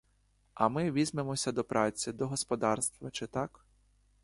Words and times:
А 0.53 0.69
ми 0.69 0.91
візьмемося 0.91 1.51
до 1.51 1.63
праці, 1.63 2.11
до 2.11 2.27
господарства, 2.27 3.11
чи 3.11 3.27
так? 3.27 3.65